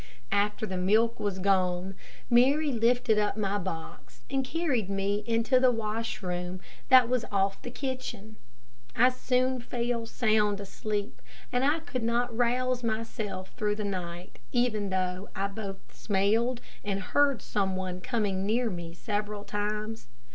[0.31, 1.93] After the milk was gone,
[2.27, 7.69] Mary lifted up my box, and carried me into the washroom that was off the
[7.69, 8.37] kitchen.
[8.95, 15.29] I soon fell sound asleep, and could not rouse myself through the night, even though
[15.35, 20.07] I both smelled and heard some one coming near me several times.